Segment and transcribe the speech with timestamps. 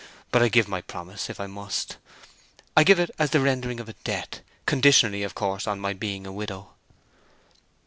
[0.31, 1.97] But I give my promise, if I must.
[2.75, 6.25] I give it as the rendering of a debt, conditionally, of course, on my being
[6.25, 6.71] a widow."